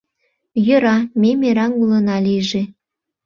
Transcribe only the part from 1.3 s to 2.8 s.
мераҥ улына лийже.